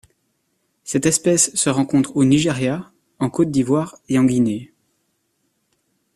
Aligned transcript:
Cette 0.83 1.05
espèce 1.05 1.53
se 1.53 1.69
rencontre 1.69 2.15
au 2.17 2.25
Nigeria, 2.25 2.91
en 3.19 3.29
Côte 3.29 3.51
d'Ivoire 3.51 3.99
et 4.09 4.17
en 4.17 4.23
Guinée. 4.23 4.73